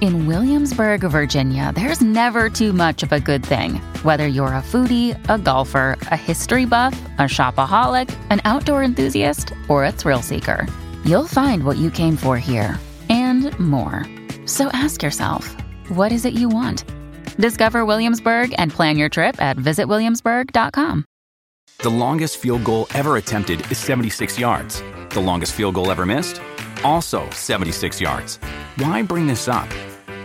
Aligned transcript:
In 0.00 0.26
Williamsburg, 0.26 1.02
Virginia, 1.02 1.72
there's 1.74 2.00
never 2.00 2.48
too 2.48 2.72
much 2.72 3.02
of 3.02 3.12
a 3.12 3.20
good 3.20 3.44
thing. 3.44 3.74
Whether 4.02 4.26
you're 4.26 4.54
a 4.54 4.62
foodie, 4.62 5.14
a 5.28 5.36
golfer, 5.36 5.98
a 6.00 6.16
history 6.16 6.64
buff, 6.64 6.98
a 7.18 7.22
shopaholic, 7.22 8.08
an 8.30 8.40
outdoor 8.46 8.82
enthusiast, 8.82 9.52
or 9.68 9.84
a 9.84 9.92
thrill 9.92 10.22
seeker, 10.22 10.66
you'll 11.04 11.26
find 11.26 11.64
what 11.64 11.76
you 11.76 11.90
came 11.90 12.16
for 12.16 12.38
here 12.38 12.78
and 13.10 13.58
more. 13.58 14.06
So 14.46 14.68
ask 14.68 15.02
yourself, 15.02 15.54
what 15.88 16.12
is 16.12 16.24
it 16.24 16.32
you 16.32 16.48
want? 16.48 16.82
Discover 17.36 17.84
Williamsburg 17.84 18.54
and 18.56 18.70
plan 18.70 18.96
your 18.96 19.10
trip 19.10 19.40
at 19.42 19.58
visitwilliamsburg.com. 19.58 21.04
The 21.82 21.90
longest 21.90 22.38
field 22.38 22.64
goal 22.64 22.86
ever 22.94 23.18
attempted 23.18 23.70
is 23.70 23.76
76 23.76 24.38
yards. 24.38 24.82
The 25.10 25.20
longest 25.20 25.52
field 25.52 25.74
goal 25.74 25.90
ever 25.90 26.06
missed? 26.06 26.40
Also 26.84 27.28
76 27.32 28.00
yards. 28.00 28.36
Why 28.76 29.02
bring 29.02 29.26
this 29.26 29.46
up? 29.46 29.68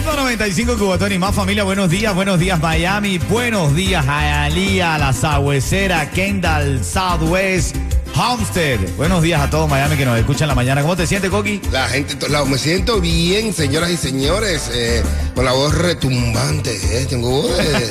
Ritmo 0.00 0.14
95 0.14 0.78
Cubatón 0.78 1.12
y 1.12 1.18
más 1.18 1.34
familia, 1.34 1.62
buenos 1.62 1.90
días, 1.90 2.14
buenos 2.14 2.38
días 2.40 2.58
Miami, 2.58 3.18
buenos 3.18 3.74
días 3.74 4.02
Hialeah, 4.06 4.96
La 4.96 5.12
Sagüecera, 5.12 6.10
Kendall, 6.10 6.82
Southwest, 6.82 7.76
Homestead. 8.16 8.80
Buenos 8.96 9.20
días 9.20 9.42
a 9.42 9.50
todos 9.50 9.68
Miami 9.68 9.96
que 9.98 10.06
nos 10.06 10.18
escuchan 10.18 10.44
en 10.44 10.48
la 10.48 10.54
mañana. 10.54 10.80
¿Cómo 10.80 10.96
te 10.96 11.06
sientes, 11.06 11.30
Coqui? 11.30 11.60
La 11.70 11.86
gente 11.86 12.14
de 12.14 12.18
todos 12.18 12.32
lados. 12.32 12.48
Me 12.48 12.56
siento 12.56 12.98
bien, 12.98 13.52
señoras 13.52 13.90
y 13.90 13.98
señores, 13.98 14.70
eh, 14.72 15.02
con 15.34 15.44
la 15.44 15.52
voz 15.52 15.74
retumbante. 15.74 16.74
eh, 16.98 17.04
Tengo 17.06 17.30
voz 17.42 17.58
de... 17.58 17.64
eh, 17.84 17.90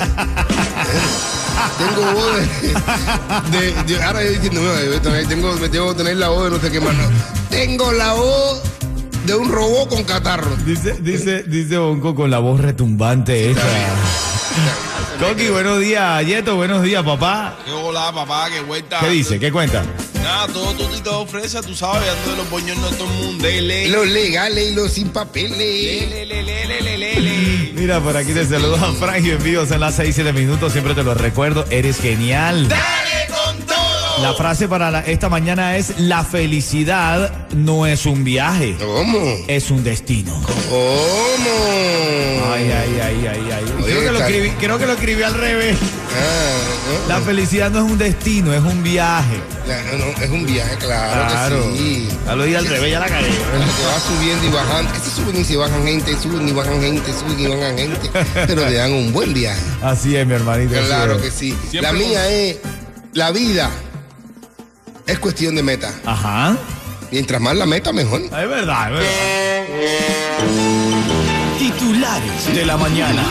tengo 1.78 2.12
voz 2.14 3.52
de... 3.52 4.04
ahora 4.04 4.24
yo 4.24 4.32
diciendo, 4.32 4.62
tengo, 5.30 5.54
me 5.58 5.70
tengo 5.70 5.90
que 5.92 5.98
tener 6.00 6.18
la 6.18 6.30
voz 6.30 6.46
de 6.46 6.50
no 6.58 6.60
sé 6.60 6.72
qué 6.72 6.80
más. 6.82 6.96
Tengo 7.52 7.92
la 7.92 8.14
voz 8.14 8.64
de 9.30 9.36
un 9.36 9.52
robot 9.52 9.90
con 9.90 10.04
catarro. 10.06 10.56
Dice, 10.66 10.96
dice, 11.02 11.44
dice 11.44 11.78
Bonco 11.78 12.16
con 12.16 12.32
la 12.32 12.40
voz 12.40 12.60
retumbante 12.60 13.52
esta. 13.52 13.62
Coqui, 15.20 15.50
buenos 15.50 15.80
días, 15.80 16.26
Yeto, 16.26 16.56
buenos 16.56 16.82
días, 16.82 17.04
papá. 17.04 17.56
¿Qué 17.64 17.72
hola, 17.72 18.12
papá? 18.12 18.50
¿Qué 18.50 18.62
vuelta? 18.62 19.00
¿Qué 19.02 19.10
dice? 19.10 19.40
¿Qué 19.40 19.52
cuenta? 19.52 19.84
Nada, 20.24 20.48
todo 20.48 20.74
tú 20.74 20.88
te 21.00 21.10
ofrece, 21.10 21.62
tú 21.62 21.76
sabes, 21.76 22.10
ando 22.10 22.32
de 22.32 22.38
los 22.38 22.50
boñones 22.50 22.90
de 22.90 22.98
todo 22.98 23.08
el 23.08 23.18
mundo. 23.24 23.44
Dele, 23.44 23.90
Los 23.90 24.08
legales 24.08 24.72
y 24.72 24.74
los 24.74 24.92
sin 24.94 25.10
papeles. 25.10 25.58
lele, 25.60 26.26
lele, 26.26 26.66
lele, 26.66 26.82
lele, 26.82 27.22
lele. 27.22 27.74
Mira, 27.76 28.00
por 28.02 28.18
aquí 28.18 28.34
te 28.34 28.46
saluda 28.46 28.80
Frangio 29.00 29.36
en 29.36 29.44
vivo, 29.44 29.64
son 29.68 29.80
las 29.80 29.96
6, 29.96 30.16
7 30.16 30.34
minutos, 30.34 30.72
siempre 30.72 30.96
te 30.96 31.04
lo 31.04 31.14
recuerdo, 31.14 31.66
eres 31.70 32.00
genial. 32.02 32.68
¡Dale 32.68 32.82
todo! 32.82 33.09
La 34.22 34.34
frase 34.34 34.68
para 34.68 34.92
la- 34.92 35.00
esta 35.02 35.30
mañana 35.30 35.78
es, 35.78 36.00
la 36.00 36.24
felicidad 36.24 37.32
no 37.56 37.86
es 37.88 38.06
un 38.06 38.24
viaje, 38.24 38.76
¿Cómo? 38.80 39.20
es 39.48 39.72
un 39.72 39.84
destino. 39.84 40.34
¿Cómo? 40.70 42.54
Ay, 42.54 42.72
ay, 42.72 43.00
ay, 43.02 43.28
ay, 43.28 43.50
ay. 43.52 43.64
Oye, 43.78 43.86
Creo 43.86 44.02
que, 44.04 44.12
lo 44.12 44.20
escribí, 44.20 44.50
creo 44.52 44.78
que 44.78 44.86
lo 44.86 44.94
escribí 44.94 45.24
al 45.24 45.34
revés. 45.34 45.78
Ah, 45.82 47.08
La 47.08 47.20
felicidad 47.22 47.70
no 47.72 47.86
es 47.86 47.92
un 47.92 47.98
destino, 47.98 48.54
es 48.54 48.62
un 48.62 48.84
viaje. 48.84 49.40
no, 49.68 49.98
no, 49.98 50.06
es 50.24 50.30
un 50.30 50.46
viaje, 50.46 50.76
claro, 50.78 51.56
que 51.72 51.78
sí. 51.78 52.08
Ya 52.26 52.36
lo 52.36 52.44
dije 52.44 52.58
al 52.58 52.68
revés, 52.68 52.92
ya 52.92 53.00
la 53.00 53.08
cagué. 53.08 53.28
Que 53.28 53.86
va 53.86 54.00
subiendo 54.00 54.46
y 54.46 54.50
bajando. 54.50 54.92
Que 54.94 55.00
se 55.00 55.10
suben 55.12 55.40
y 55.40 55.44
se 55.44 55.58
bajan 55.58 55.86
gente, 55.86 56.16
suben 56.22 56.48
y 56.48 56.52
bajan 56.52 56.82
gente, 56.82 57.12
suben 57.14 57.40
y 57.40 57.48
bajan 57.48 57.78
gente. 57.78 58.10
Pero 58.48 58.64
te 58.64 58.74
dan 58.74 58.92
un 58.94 59.14
buen 59.14 59.34
viaje. 59.34 59.62
Así 59.82 60.16
es, 60.16 60.26
mi 60.28 60.34
hermanito. 60.34 60.74
Claro 60.88 61.16
es. 61.16 61.22
que 61.22 61.32
sí. 61.32 61.56
Siempre 61.70 61.82
La 61.82 61.90
con- 61.90 61.98
mía 62.00 62.30
es, 62.30 62.58
la 63.14 63.32
vida 63.32 63.70
es 65.12 65.20
cuestión 65.20 65.56
de 65.56 65.64
meta. 65.64 65.94
Ajá. 66.06 66.58
Mientras 67.12 67.42
más 67.42 67.56
la 67.56 67.66
meta, 67.66 67.92
mejor. 67.92 68.22
Es 68.22 68.30
verdad, 68.32 68.88
es 68.94 69.00
verdad. 69.00 69.10
Titulares 71.58 72.54
de 72.54 72.66
la 72.66 72.78
mañana. 72.78 73.24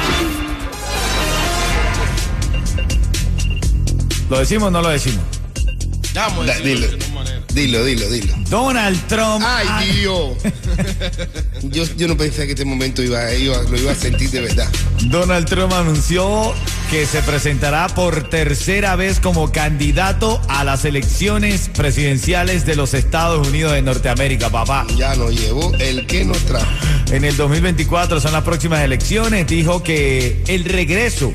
¿Lo 4.28 4.38
decimos 4.40 4.68
o 4.68 4.70
no 4.70 4.82
lo 4.82 4.88
decimos? 4.90 5.22
Vamos, 6.14 6.46
Da- 6.46 6.54
decirlo 6.54 6.86
dilo. 6.86 7.04
Dilo, 7.52 7.84
dilo, 7.84 8.08
dilo. 8.08 8.34
Donald 8.48 9.00
Trump. 9.06 9.44
Ay, 9.44 10.00
Dios. 10.00 10.36
Yo, 11.62 11.84
yo 11.96 12.06
no 12.06 12.16
pensé 12.16 12.46
que 12.46 12.52
este 12.52 12.64
momento 12.64 13.02
iba, 13.02 13.34
iba, 13.34 13.60
lo 13.62 13.76
iba 13.76 13.90
a 13.90 13.94
sentir 13.94 14.30
de 14.30 14.42
verdad. 14.42 14.68
Donald 15.06 15.46
Trump 15.48 15.72
anunció 15.72 16.54
que 16.90 17.04
se 17.04 17.20
presentará 17.22 17.88
por 17.88 18.30
tercera 18.30 18.94
vez 18.94 19.18
como 19.18 19.50
candidato 19.50 20.40
a 20.48 20.62
las 20.62 20.84
elecciones 20.84 21.68
presidenciales 21.74 22.64
de 22.64 22.76
los 22.76 22.94
Estados 22.94 23.48
Unidos 23.48 23.72
de 23.72 23.82
Norteamérica, 23.82 24.50
papá. 24.50 24.86
Ya 24.96 25.16
nos 25.16 25.38
llevó 25.38 25.72
el 25.80 26.06
que 26.06 26.24
nos 26.24 26.38
trajo. 26.38 26.70
En 27.10 27.24
el 27.24 27.36
2024 27.36 28.20
son 28.20 28.32
las 28.32 28.44
próximas 28.44 28.82
elecciones. 28.82 29.46
Dijo 29.46 29.82
que 29.82 30.42
el 30.46 30.64
regreso 30.64 31.32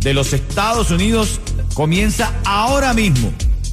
de 0.00 0.14
los 0.14 0.32
Estados 0.32 0.90
Unidos 0.90 1.40
comienza 1.74 2.34
ahora 2.44 2.92
mismo. 2.92 3.32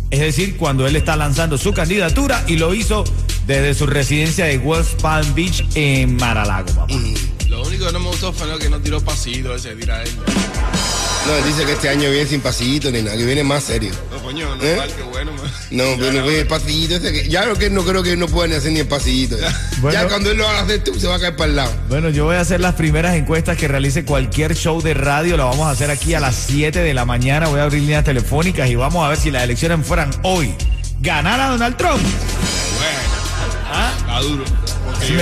Es 0.10 0.20
decir, 0.20 0.56
cuando 0.58 0.88
él 0.88 0.96
está 0.96 1.16
lanzando 1.16 1.58
su 1.58 1.74
candidatura 1.74 2.44
y 2.48 2.58
lo 2.58 2.74
hizo 2.74 3.04
desde 3.46 3.74
su 3.74 3.86
residencia 3.86 4.46
de 4.46 4.58
West 4.58 5.02
Palm 5.02 5.34
Beach 5.36 5.66
en 5.76 6.16
Mar-a-Lago, 6.16 6.68
papá. 6.74 6.94
Lo 7.48 7.64
único 7.64 7.86
que 7.88 7.92
no 7.92 8.00
me 8.00 8.08
gustó 8.08 8.32
fue 8.32 8.48
lo 8.48 8.58
que 8.58 8.70
no 8.70 8.80
tiró 8.80 9.02
pasito 9.02 9.54
ese, 9.54 9.76
tira 9.76 10.04
él. 10.04 10.10
No, 11.28 11.36
él 11.36 11.44
dice 11.44 11.66
que 11.66 11.74
este 11.74 11.90
año 11.90 12.10
viene 12.10 12.26
sin 12.26 12.40
pasillito 12.40 12.90
ni 12.90 13.02
nada, 13.02 13.18
que 13.18 13.26
viene 13.26 13.44
más 13.44 13.66
serio. 13.66 13.92
No, 14.12 14.24
coño, 14.24 14.56
no, 14.56 14.64
¿Eh? 14.64 14.78
mal, 14.78 14.90
qué 14.96 15.04
bueno, 15.04 15.34
man. 15.34 15.52
No, 15.72 15.84
pero 15.98 16.14
no 16.14 16.24
viene 16.24 16.40
el 16.40 16.48
pasillito 16.48 16.96
ese 16.96 17.12
que. 17.12 17.28
Ya 17.28 17.46
lo 17.46 17.56
que 17.56 17.70
no 17.70 17.84
creo 17.84 18.02
que 18.02 18.16
no 18.16 18.28
pueda 18.28 18.48
ni 18.48 18.56
hacer 18.56 18.72
ni 18.72 18.80
el 18.80 18.88
pasillito. 18.88 19.38
Ya, 19.38 19.54
Bueno. 19.82 20.02
Ya 20.02 20.08
cuando 20.08 20.32
él 20.32 20.38
lo 20.38 20.46
va 20.46 20.60
a 20.60 20.62
hacer 20.62 20.86
tú, 20.86 20.98
se 20.98 21.06
va 21.08 21.16
a 21.16 21.20
caer 21.20 21.36
para 21.36 21.50
el 21.50 21.56
lado. 21.58 21.74
Bueno, 21.90 22.10
yo 22.10 22.24
voy 22.24 22.38
a 22.38 22.40
hacer 22.40 22.62
las 22.62 22.76
primeras 22.76 23.16
encuestas 23.16 23.58
que 23.58 23.68
realice 23.68 24.06
cualquier 24.06 24.56
show 24.56 24.82
de 24.82 24.94
radio. 24.94 25.36
Lo 25.36 25.50
vamos 25.50 25.68
a 25.68 25.72
hacer 25.72 25.92
aquí 25.92 26.14
a 26.14 26.22
las 26.22 26.34
7 26.36 26.80
de 26.80 26.94
la 26.94 27.04
mañana. 27.04 27.50
Voy 27.50 27.60
a 27.60 27.64
abrir 27.64 27.82
líneas 27.82 28.06
telefónicas 28.06 28.70
y 28.70 28.76
vamos 28.76 29.06
a 29.06 29.10
ver 29.10 29.18
si 29.18 29.30
las 29.30 29.44
elecciones 29.44 29.86
fueran 29.86 30.12
hoy. 30.24 30.56
¿Ganar 31.02 31.42
a 31.42 31.50
Donald 31.50 31.76
Trump? 31.76 32.02
Bueno, 32.78 33.98
está 34.00 34.20
duro. 34.22 34.44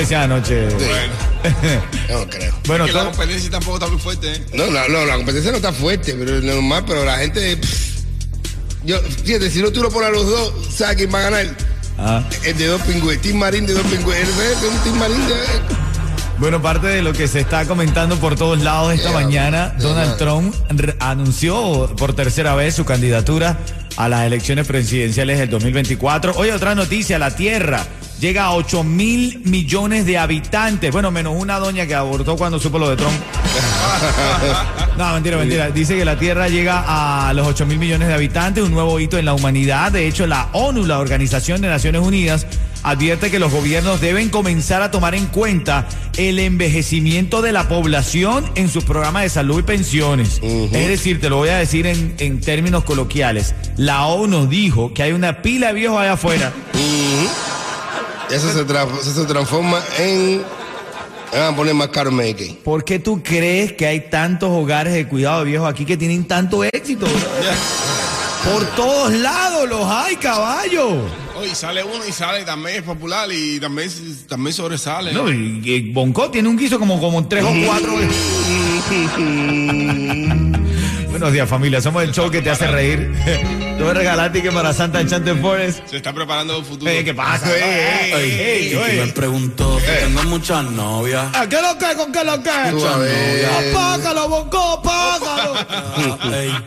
Me 0.10 0.16
anoche. 0.16 0.70
Bueno, 0.70 1.35
No 2.10 2.28
creo. 2.30 2.54
Bueno, 2.68 2.86
que 2.86 2.94
la 2.94 3.06
competencia 3.06 3.50
tampoco 3.50 3.78
está 3.78 3.88
muy 3.88 4.00
fuerte, 4.00 4.34
¿eh? 4.34 4.46
No, 4.54 4.68
no, 4.68 4.88
no, 4.88 5.06
la 5.06 5.16
competencia 5.16 5.52
no 5.52 5.58
está 5.58 5.74
fuerte, 5.74 6.14
pero 6.14 6.38
es 6.38 6.44
normal, 6.44 6.84
pero 6.86 7.06
la 7.06 7.18
gente. 7.18 7.58
pff, 7.58 7.96
yo, 8.86 9.00
fíjate, 9.02 9.50
si 9.50 9.62
no 9.62 9.72
tú 9.72 9.82
lo 9.82 9.90
pones 9.90 10.10
a 10.10 10.12
los 10.12 10.26
dos, 10.26 10.54
¿sabes 10.70 10.98
quién 10.98 11.14
va 11.14 11.20
a 11.20 11.24
ganar? 11.24 11.58
Ah. 11.98 12.24
El 12.44 12.58
de 12.58 12.68
dos 12.68 12.82
pingües, 12.82 13.22
Team 13.22 13.38
Marín 13.38 13.66
de 13.66 13.74
dos 13.74 13.86
pingües. 13.88 14.18
El 14.18 14.62
de 14.62 14.68
un 14.68 14.78
Team 14.84 14.98
Marín 15.00 15.28
de. 15.28 15.36
Bueno, 16.38 16.62
parte 16.62 16.88
de 16.88 17.02
lo 17.02 17.14
que 17.14 17.28
se 17.28 17.40
está 17.40 17.66
comentando 17.66 18.18
por 18.18 18.36
todos 18.36 18.62
lados 18.62 18.94
esta 18.94 19.12
mañana. 19.12 19.74
Donald 19.80 20.18
Trump 20.18 20.54
anunció 21.00 21.96
por 21.98 22.14
tercera 22.14 22.56
vez 22.56 22.76
su 22.76 22.84
candidatura 22.84 23.58
a 23.98 24.10
las 24.10 24.26
elecciones 24.26 24.68
presidenciales 24.68 25.40
del 25.40 25.50
2024. 25.50 26.34
Hoy 26.36 26.50
otra 26.50 26.76
noticia, 26.76 27.18
la 27.20 27.36
Tierra 27.36 27.86
llega 28.20 28.46
a 28.46 28.54
8 28.54 28.84
mil 28.84 29.42
millones 29.46 30.06
de 30.06 30.18
habitantes. 30.18 30.92
Bueno, 30.92 31.12
menos 31.12 31.36
una 31.38 31.60
doña 31.60 31.86
que 31.86 31.96
abortó 31.96 32.36
cuando 32.36 32.60
supo 32.60 32.80
lo 32.80 32.90
de 32.90 32.98
Trump. 32.98 33.16
No, 34.98 35.14
mentira, 35.14 35.36
mentira. 35.38 35.72
Dice 35.72 35.98
que 35.98 36.06
la 36.06 36.18
Tierra 36.18 36.48
llega 36.48 37.28
a 37.28 37.34
los 37.34 37.46
8 37.46 37.66
mil 37.66 37.78
millones 37.78 38.08
de 38.08 38.14
habitantes, 38.14 38.64
un 38.64 38.72
nuevo 38.72 38.98
hito 38.98 39.18
en 39.18 39.26
la 39.26 39.34
humanidad. 39.34 39.92
De 39.92 40.08
hecho, 40.08 40.26
la 40.26 40.48
ONU, 40.54 40.86
la 40.86 41.00
Organización 41.00 41.60
de 41.60 41.68
Naciones 41.68 42.02
Unidas, 42.02 42.48
advierte 42.86 43.32
que 43.32 43.40
los 43.40 43.52
gobiernos 43.52 44.00
deben 44.00 44.30
comenzar 44.30 44.82
a 44.82 44.92
tomar 44.92 45.16
en 45.16 45.26
cuenta 45.26 45.88
el 46.18 46.40
envejecimiento 46.40 47.42
de 47.42 47.52
la 47.52 47.68
población 47.68 48.50
en 48.56 48.70
sus 48.70 48.84
programas 48.84 49.24
de 49.24 49.30
salud 49.30 49.60
y 49.60 49.64
pensiones. 49.64 50.40
Es 50.42 50.88
decir, 50.88 51.20
te 51.20 51.30
lo 51.30 51.38
voy 51.38 51.50
a 51.50 51.58
decir 51.58 51.88
en, 51.88 52.16
en 52.20 52.40
términos 52.42 52.84
coloquiales. 52.84 53.56
La 53.76 54.06
ONU 54.06 54.48
dijo 54.48 54.94
que 54.94 55.04
hay 55.04 55.12
una 55.14 55.42
pila 55.42 55.68
de 55.68 55.74
viejos 55.74 56.00
allá 56.00 56.14
afuera. 56.14 56.54
Eso 58.32 58.52
se, 58.54 58.66
tra- 58.66 58.88
eso 59.00 59.14
se 59.14 59.26
transforma 59.26 59.82
en. 60.00 60.44
Van 61.32 61.54
a 61.54 61.56
poner 61.56 61.74
más 61.74 61.90
caro 61.90 62.12
Medicaid. 62.12 62.54
¿Por 62.64 62.86
qué 62.86 62.98
tú 63.00 63.22
crees 63.22 63.74
que 63.74 63.86
hay 63.88 64.10
tantos 64.10 64.50
hogares 64.52 64.94
de 64.94 65.06
cuidado 65.08 65.40
de 65.40 65.46
viejos 65.50 65.68
aquí 65.70 65.84
que 65.84 65.98
tienen 65.98 66.24
tanto 66.26 66.64
éxito? 66.64 67.08
Por 68.46 68.66
todos 68.76 69.12
lados 69.12 69.68
los 69.68 69.86
hay, 69.86 70.16
caballo. 70.16 71.25
Oye, 71.38 71.54
sale 71.54 71.84
uno 71.84 72.06
y 72.08 72.12
sale, 72.12 72.46
también 72.46 72.78
es 72.78 72.84
popular 72.84 73.30
y 73.32 73.60
también, 73.60 73.90
también 74.28 74.54
sobresale. 74.54 75.12
No, 75.12 75.30
y, 75.30 75.62
y 75.64 75.92
Bonco 75.92 76.32
tiene 76.32 76.48
un 76.48 76.58
guiso 76.58 76.80
como, 76.80 77.00
como 77.00 77.28
tres 77.28 77.44
o 77.44 77.54
cuatro. 77.66 77.92
Buenos 81.16 81.32
días, 81.32 81.48
familia. 81.48 81.80
Somos 81.80 82.04
el 82.04 82.12
show 82.12 82.30
que 82.30 82.42
te 82.42 82.50
hace 82.50 82.68
reír. 82.68 83.10
Te 83.76 83.82
voy 83.82 83.92
a 83.92 83.94
regalar 83.94 84.32
ticket 84.34 84.54
para 84.54 84.74
Santa 84.74 85.00
Enchanted 85.00 85.42
Forest. 85.42 85.86
Se 85.88 85.98
está 85.98 86.14
preparando 86.14 86.58
el 86.58 86.64
futuro. 86.66 86.92
Eh, 86.92 87.04
¿Qué 87.04 87.14
pasa? 87.14 87.50
Ey, 87.54 87.62
Ey, 87.62 88.14
ey, 88.14 88.40
ey, 88.40 88.74
Y 88.74 88.76
ey. 88.78 89.06
me 89.06 89.12
preguntó 89.14 89.80
si 89.80 89.86
tengo 89.86 90.24
muchas 90.24 90.64
novias. 90.72 91.28
Ah, 91.34 91.46
¿Qué 91.50 91.58
lo 91.62 91.78
que? 91.78 91.96
¿Con 91.96 92.12
qué 92.12 92.24
lo 92.24 92.42
que? 92.42 92.72
Tú. 92.72 92.86
Apágalo, 92.86 94.30
Bonco, 94.30 94.58
apágalo. 94.60 95.56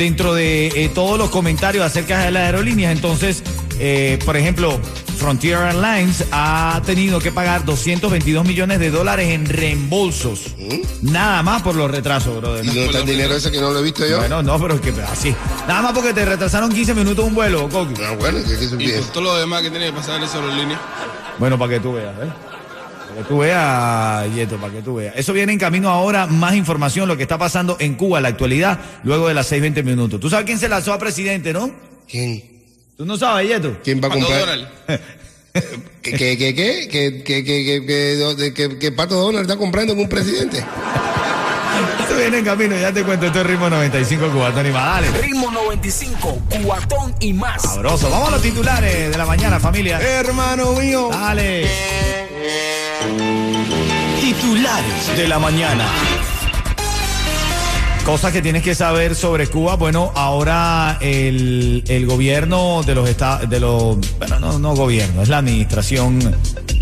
Dentro 0.00 0.32
de 0.32 0.68
eh, 0.68 0.88
todos 0.88 1.18
los 1.18 1.28
comentarios 1.28 1.84
acerca 1.84 2.20
de 2.24 2.30
las 2.30 2.44
aerolíneas. 2.44 2.90
Entonces, 2.90 3.42
eh, 3.78 4.18
por 4.24 4.34
ejemplo, 4.34 4.80
Frontier 5.18 5.58
Airlines 5.58 6.24
ha 6.32 6.80
tenido 6.86 7.18
que 7.18 7.30
pagar 7.30 7.66
222 7.66 8.46
millones 8.46 8.78
de 8.78 8.90
dólares 8.90 9.28
en 9.28 9.44
reembolsos. 9.44 10.54
Nada 11.02 11.42
más 11.42 11.60
por 11.60 11.76
los 11.76 11.90
retrasos, 11.90 12.34
brother. 12.40 12.64
¿Y 12.64 12.68
dónde 12.68 12.86
está 12.86 13.00
el 13.00 13.06
dinero 13.06 13.34
ese 13.34 13.50
que 13.50 13.60
no 13.60 13.72
lo 13.72 13.80
he 13.80 13.82
visto 13.82 14.06
yo? 14.06 14.16
Bueno, 14.20 14.42
no, 14.42 14.58
pero 14.58 14.76
es 14.76 14.80
que 14.80 14.90
así. 15.02 15.34
Nada 15.68 15.82
más 15.82 15.92
porque 15.92 16.14
te 16.14 16.24
retrasaron 16.24 16.72
15 16.72 16.94
minutos 16.94 17.22
un 17.22 17.34
vuelo, 17.34 17.68
Coqui. 17.68 18.00
Ah, 18.02 18.16
bueno, 18.18 18.38
que, 18.42 18.56
que 18.56 18.82
Y 18.82 18.92
por 18.92 19.12
todo 19.12 19.24
lo 19.24 19.36
demás 19.36 19.60
que 19.60 19.70
tiene 19.70 19.84
que 19.84 19.92
pasar 19.92 20.16
en 20.16 20.22
esa 20.22 20.38
aerolínea. 20.38 20.80
Bueno, 21.38 21.58
para 21.58 21.74
que 21.74 21.80
tú 21.80 21.92
veas, 21.92 22.14
¿eh? 22.22 22.49
Para 23.10 23.22
que 23.22 23.28
tú 23.28 23.38
veas, 23.38 24.34
Yeto, 24.34 24.56
para 24.56 24.72
que 24.72 24.82
tú 24.82 24.94
veas. 24.96 25.14
Eso 25.16 25.32
viene 25.32 25.52
en 25.52 25.58
camino 25.58 25.90
ahora, 25.90 26.26
más 26.26 26.54
información, 26.54 27.08
lo 27.08 27.16
que 27.16 27.22
está 27.24 27.38
pasando 27.38 27.76
en 27.80 27.94
Cuba 27.96 28.18
en 28.18 28.22
la 28.24 28.28
actualidad, 28.30 28.78
luego 29.04 29.28
de 29.28 29.34
las 29.34 29.50
6.20 29.50 29.82
minutos. 29.84 30.20
¿Tú 30.20 30.30
sabes 30.30 30.46
quién 30.46 30.58
se 30.58 30.68
lanzó 30.68 30.92
a 30.92 30.98
presidente, 30.98 31.52
no? 31.52 31.70
¿Quién? 32.08 32.42
¿Tú 32.96 33.04
no 33.04 33.16
sabes, 33.16 33.48
Yeto? 33.48 33.78
¿Quién 33.82 34.00
va 34.02 34.06
a 34.08 34.10
Pato 34.10 34.20
comprar? 34.20 34.40
Donald. 34.46 34.68
¿Qué, 36.02 36.12
qué, 36.12 36.38
qué, 36.38 36.54
qué? 36.54 36.88
¿Que, 36.88 37.22
que, 37.24 37.44
que, 37.44 37.64
que, 37.64 37.86
que, 37.86 38.36
que- 38.36 38.68
que- 38.68 38.78
que 38.78 38.92
Pato 38.92 39.16
Donald 39.16 39.42
está 39.42 39.56
comprando 39.56 39.94
con 39.94 40.04
un 40.04 40.08
presidente? 40.08 40.58
Eso 40.58 42.16
viene 42.18 42.38
en 42.38 42.44
camino, 42.44 42.76
ya 42.78 42.92
te 42.92 43.02
cuento, 43.04 43.26
esto 43.26 43.40
es 43.40 43.46
Ritmo 43.46 43.68
95 43.70 44.28
Cubatón 44.30 44.66
y 44.66 44.70
más, 44.70 45.02
dale. 45.02 45.18
Ritmo 45.22 45.50
95, 45.50 46.42
Cubatón 46.50 47.14
y 47.20 47.32
más. 47.32 47.62
Sabroso. 47.62 48.10
Vamos 48.10 48.28
a 48.28 48.32
los 48.32 48.42
titulares 48.42 49.10
de 49.10 49.18
la 49.18 49.24
mañana, 49.26 49.58
familia. 49.58 49.98
Hermano 50.00 50.72
mío. 50.74 51.08
Dale. 51.10 51.66
Titulares 54.20 55.16
de 55.16 55.28
la 55.28 55.38
mañana. 55.38 55.84
Cosas 58.04 58.32
que 58.32 58.42
tienes 58.42 58.62
que 58.62 58.74
saber 58.74 59.14
sobre 59.14 59.46
Cuba. 59.46 59.76
Bueno, 59.76 60.12
ahora 60.14 60.98
el, 61.00 61.84
el 61.86 62.06
gobierno 62.06 62.82
de 62.82 62.94
los 62.94 63.08
estados, 63.08 63.48
de 63.48 63.60
los, 63.60 63.98
bueno, 64.18 64.40
no, 64.40 64.58
no 64.58 64.74
gobierno, 64.74 65.22
es 65.22 65.28
la 65.28 65.38
administración. 65.38 66.18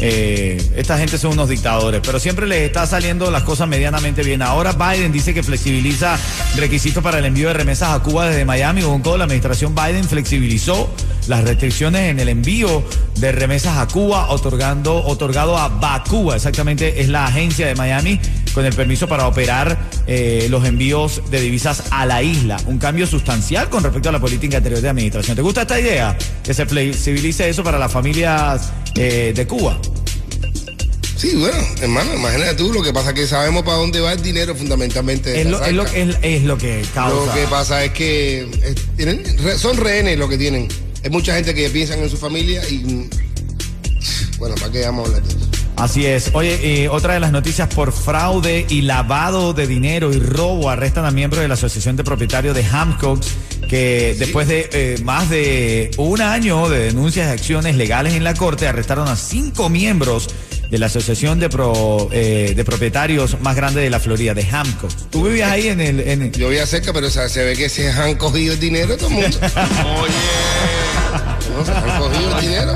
Eh, 0.01 0.63
esta 0.77 0.97
gente 0.99 1.19
son 1.19 1.33
unos 1.33 1.49
dictadores, 1.49 2.01
pero 2.05 2.21
siempre 2.21 2.47
les 2.47 2.63
está 2.63 2.87
saliendo 2.87 3.31
las 3.31 3.43
cosas 3.43 3.69
medianamente 3.69 4.23
bien. 4.23 4.43
Ahora 4.43 4.73
Biden 4.73 5.13
dice 5.13 5.35
que 5.35 5.43
flexibiliza 5.43 6.19
requisitos 6.57 7.03
para 7.03 7.19
el 7.19 7.25
envío 7.25 7.49
de 7.49 7.55
remesas 7.55 7.91
a 7.91 8.01
Cuba 8.01 8.27
desde 8.29 8.45
Miami. 8.45 8.83
Con 8.83 9.03
todo, 9.03 9.19
la 9.19 9.25
administración 9.25 9.75
Biden 9.75 10.05
flexibilizó 10.05 10.89
las 11.27 11.45
restricciones 11.45 12.11
en 12.11 12.21
el 12.21 12.29
envío 12.29 12.83
de 13.17 13.33
remesas 13.33 13.77
a 13.77 13.87
Cuba, 13.87 14.31
otorgando, 14.31 15.05
otorgado 15.05 15.59
a 15.59 15.69
Bacuba, 15.69 16.37
exactamente 16.37 17.01
es 17.01 17.09
la 17.09 17.27
agencia 17.27 17.67
de 17.67 17.75
Miami, 17.75 18.21
con 18.55 18.65
el 18.65 18.73
permiso 18.73 19.09
para 19.09 19.27
operar 19.27 19.79
eh, 20.07 20.47
los 20.51 20.65
envíos 20.65 21.23
de 21.31 21.41
divisas 21.41 21.85
a 21.91 22.07
la 22.07 22.23
isla. 22.23 22.57
Un 22.67 22.79
cambio 22.79 23.07
sustancial 23.07 23.69
con 23.69 23.83
respecto 23.83 24.09
a 24.09 24.13
la 24.13 24.21
política 24.21 24.59
anterior 24.59 24.81
de 24.81 24.89
administración. 24.89 25.37
¿Te 25.37 25.43
gusta 25.43 25.63
esta 25.63 25.79
idea? 25.79 26.17
Que 26.43 26.55
se 26.55 26.67
flexibilice 26.67 27.49
eso 27.49 27.63
para 27.63 27.79
las 27.79 27.93
familias 27.93 28.73
eh, 28.95 29.33
de 29.35 29.47
Cuba. 29.47 29.79
Sí, 31.19 31.35
bueno, 31.35 31.57
hermano, 31.83 32.15
imagínate 32.15 32.55
tú, 32.55 32.73
lo 32.73 32.81
que 32.81 32.93
pasa 32.93 33.09
es 33.09 33.15
que 33.17 33.27
sabemos 33.27 33.65
para 33.65 33.79
dónde 33.79 34.01
va 34.01 34.13
el 34.13 34.23
dinero 34.23 34.55
fundamentalmente. 34.55 35.31
de 35.31 35.41
Es 35.43 35.47
lo, 35.49 35.61
es, 35.65 35.73
lo, 35.73 35.85
saca. 35.85 35.99
es, 35.99 36.17
es 36.23 36.43
lo 36.45 36.57
que 36.57 36.83
causa. 36.95 37.27
Lo 37.27 37.35
que 37.35 37.47
pasa 37.49 37.85
es 37.85 37.91
que 37.93 38.43
eh, 38.43 38.75
tienen- 38.97 39.25
son 39.59 39.77
rehenes 39.77 40.17
lo 40.17 40.29
que 40.29 40.39
tienen. 40.39 40.69
Hay 41.03 41.11
mucha 41.11 41.35
gente 41.35 41.55
que 41.55 41.69
piensan 41.71 41.99
en 42.01 42.09
su 42.09 42.17
familia 42.17 42.63
y. 42.69 42.79
mm, 42.79 43.11
Bueno, 44.39 44.55
¿para 44.55 44.71
qué 44.71 44.83
vamos 44.87 45.07
a 45.09 45.17
hablar 45.17 45.23
de 45.29 45.29
eso? 45.37 45.49
Así 45.75 46.07
es. 46.07 46.31
Oye, 46.35 46.85
eh, 46.85 46.89
otra 46.89 47.15
de 47.15 47.21
las 47.21 47.31
noticias 47.33 47.73
por 47.73 47.93
fraude 47.93 48.67
y 48.69 48.83
lavado 48.83 49.53
de 49.55 49.67
dinero 49.67 50.13
y 50.13 50.19
robo 50.21 50.71
arrestan 50.71 51.05
a 51.05 51.11
miembros 51.13 51.43
de 51.43 51.49
la 51.49 51.55
Asociación 51.55 51.97
de 51.97 52.03
Propietarios 52.05 52.55
de 52.55 52.65
Hancock 52.65 53.23
que 53.69 54.17
después 54.19 54.49
de 54.49 54.69
eh, 54.73 54.99
más 55.05 55.29
de 55.31 55.91
un 55.99 56.21
año 56.21 56.69
de 56.69 56.79
denuncias 56.87 57.29
y 57.29 57.31
acciones 57.31 57.77
legales 57.77 58.15
en 58.15 58.25
la 58.25 58.35
corte 58.35 58.67
arrestaron 58.67 59.07
a 59.09 59.15
cinco 59.15 59.69
miembros 59.69 60.29
de 60.71 60.79
la 60.79 60.87
Asociación 60.87 61.41
de, 61.41 61.49
Pro- 61.49 62.09
eh, 62.13 62.53
de 62.55 62.65
Propietarios 62.65 63.41
más 63.41 63.57
grande 63.57 63.81
de 63.81 63.91
la 63.91 64.01
Florida, 64.01 64.35
de 64.35 64.45
Hancock. 64.45 64.91
¿Tú 65.11 65.25
vivías 65.25 65.51
ahí 65.51 65.69
en 65.69 65.81
el... 65.81 66.01
en- 66.01 66.33
Yo 66.33 66.47
voy 66.49 66.59
a 66.59 66.67
cerca, 66.67 66.93
pero 66.93 67.07
o 67.07 67.11
sea, 67.11 67.29
se 67.29 67.43
ve 67.45 67.55
que 67.57 67.69
se 67.69 67.91
han 67.91 68.17
cogido 68.17 68.55
el 68.55 68.61
dinero 68.61 68.97
todo 68.97 69.09
el 69.09 69.15
mundo. 69.15 69.39
Oye. 70.03 70.13
¿No? 71.57 71.65
Se 71.65 71.73
han 71.73 71.99
cogido 72.01 72.39
el 72.39 72.41
dinero. 72.43 72.73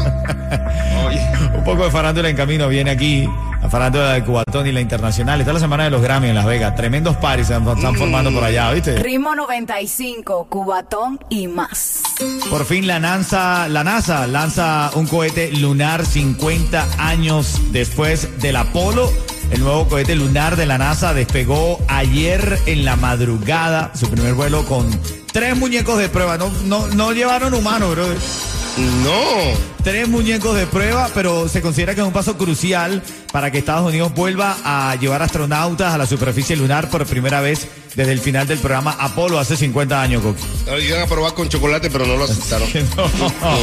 Oye. 1.06 1.20
Un 1.58 1.64
poco 1.64 1.84
de 1.84 1.90
farándula 1.90 2.28
en 2.28 2.36
camino 2.36 2.68
viene 2.68 2.90
aquí 2.90 3.28
La 3.62 3.70
farándula 3.70 4.14
de 4.14 4.24
Cubatón 4.24 4.66
y 4.66 4.72
la 4.72 4.80
internacional. 4.80 5.40
Está 5.40 5.52
la 5.52 5.60
semana 5.60 5.84
de 5.84 5.90
los 5.90 6.02
Grammy 6.02 6.28
en 6.28 6.34
Las 6.34 6.46
Vegas. 6.46 6.74
Tremendos 6.74 7.16
paris 7.16 7.46
se 7.46 7.54
están 7.54 7.94
formando 7.94 8.32
por 8.32 8.42
allá, 8.42 8.72
¿viste? 8.72 8.96
Ritmo 8.96 9.36
95, 9.36 10.48
Cubatón 10.50 11.20
y 11.28 11.46
más. 11.46 12.02
Por 12.50 12.64
fin 12.64 12.88
la 12.88 12.98
NASA, 12.98 13.68
la 13.68 13.84
NASA 13.84 14.26
lanza 14.26 14.90
un 14.94 15.06
cohete 15.06 15.52
lunar 15.52 16.04
50 16.04 16.86
años 16.98 17.60
después 17.70 18.40
del 18.40 18.56
Apolo. 18.56 19.08
El 19.52 19.60
nuevo 19.60 19.86
cohete 19.86 20.16
lunar 20.16 20.56
de 20.56 20.66
la 20.66 20.78
NASA 20.78 21.14
despegó 21.14 21.78
ayer 21.86 22.58
en 22.66 22.84
la 22.84 22.96
madrugada 22.96 23.92
su 23.94 24.10
primer 24.10 24.34
vuelo 24.34 24.64
con 24.66 24.88
tres 25.32 25.56
muñecos 25.56 25.98
de 25.98 26.08
prueba. 26.08 26.36
No, 26.36 26.50
no, 26.64 26.88
no 26.88 27.12
llevaron 27.12 27.54
humanos, 27.54 27.92
bro. 27.92 28.06
No. 28.76 29.82
Tres 29.84 30.08
muñecos 30.08 30.56
de 30.56 30.66
prueba, 30.66 31.10
pero 31.12 31.48
se 31.48 31.60
considera 31.60 31.94
que 31.94 32.00
es 32.00 32.06
un 32.06 32.12
paso 32.12 32.38
crucial 32.38 33.02
para 33.32 33.50
que 33.50 33.58
Estados 33.58 33.86
Unidos 33.86 34.14
vuelva 34.14 34.56
a 34.64 34.94
llevar 34.96 35.22
astronautas 35.22 35.92
a 35.92 35.98
la 35.98 36.06
superficie 36.06 36.56
lunar 36.56 36.88
por 36.88 37.04
primera 37.04 37.40
vez 37.40 37.66
desde 37.94 38.12
el 38.12 38.20
final 38.20 38.46
del 38.46 38.58
programa 38.58 38.96
Apolo 38.98 39.38
hace 39.38 39.56
50 39.56 40.00
años, 40.00 40.22
Coqui. 40.22 40.42
Iban 40.86 41.02
a 41.02 41.06
probar 41.06 41.34
con 41.34 41.48
chocolate, 41.48 41.90
pero 41.90 42.06
no 42.06 42.16
lo 42.16 42.24
aceptaron. 42.24 42.68
No, 43.42 43.58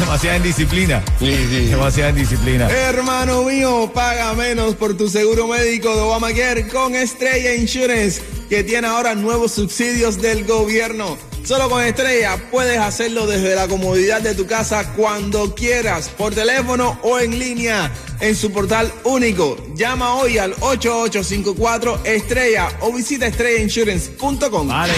demasiada 0.00 0.38
indisciplina. 0.38 1.02
Sí, 1.18 1.36
sí. 1.48 1.66
Demasiada 1.66 2.10
indisciplina. 2.10 2.68
Hermano 2.68 3.44
mío, 3.44 3.90
paga 3.94 4.32
menos 4.34 4.74
por 4.74 4.96
tu 4.96 5.08
seguro 5.08 5.46
médico 5.46 5.94
de 5.94 6.00
Obamacare 6.00 6.66
con 6.68 6.96
Estrella 6.96 7.54
Insurance, 7.54 8.22
que 8.48 8.64
tiene 8.64 8.88
ahora 8.88 9.14
nuevos 9.14 9.52
subsidios 9.52 10.20
del 10.20 10.44
gobierno. 10.44 11.16
Solo 11.44 11.68
con 11.68 11.82
Estrella 11.82 12.36
puedes 12.50 12.78
hacerlo 12.78 13.26
desde 13.26 13.54
la 13.54 13.66
comodidad 13.66 14.20
de 14.20 14.34
tu 14.34 14.46
casa 14.46 14.92
cuando 14.94 15.54
quieras, 15.54 16.08
por 16.08 16.34
teléfono 16.34 16.98
o 17.02 17.18
en 17.18 17.38
línea, 17.38 17.90
en 18.20 18.36
su 18.36 18.52
portal 18.52 18.92
único. 19.04 19.56
Llama 19.74 20.14
hoy 20.14 20.38
al 20.38 20.54
8854 20.60 22.02
Estrella 22.04 22.68
o 22.80 22.92
visita 22.92 23.26
estrellainsurance.com. 23.26 24.68
Vale. 24.68 24.92